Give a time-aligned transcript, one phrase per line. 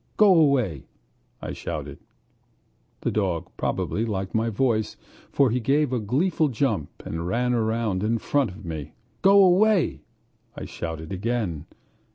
[0.17, 0.87] "Go away!"
[1.43, 1.99] I shouted.
[3.01, 4.97] The dog probably liked my voice,
[5.31, 8.93] for he gave a gleeful jump and ran about in front of me.
[9.21, 10.01] "Go away!"
[10.55, 11.67] I shouted again.